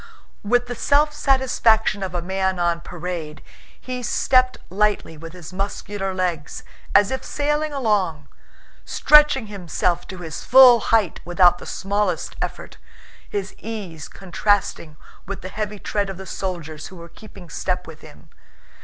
[0.41, 3.43] With the self satisfaction of a man on parade,
[3.79, 6.63] he stepped lightly with his muscular legs
[6.95, 8.27] as if sailing along,
[8.83, 12.77] stretching himself to his full height without the smallest effort,
[13.29, 18.01] his ease contrasting with the heavy tread of the soldiers who were keeping step with
[18.01, 18.29] him.